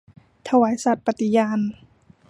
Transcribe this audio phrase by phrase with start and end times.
[0.47, 1.59] ถวายสัตย์ปฏิญาณ